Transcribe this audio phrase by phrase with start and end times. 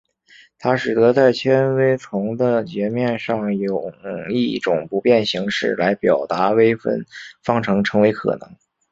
[0.57, 3.93] 它使得在纤维丛的截面上用
[4.33, 7.05] 一种不变形式来表达微分
[7.43, 8.55] 方程成为可能。